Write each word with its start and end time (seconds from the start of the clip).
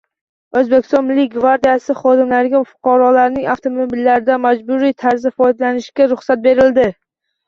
O‘zbekiston 0.59 1.03
Milliy 1.09 1.25
gvardiyasi 1.33 1.95
xodimlariga 1.99 2.61
fuqarolarning 2.69 3.45
avtomobillaridan 3.55 4.41
majburiy 4.47 4.95
tarzda 5.05 5.33
foydalanishga 5.43 6.09
ruxsat 6.15 6.43
berildi 6.47 6.87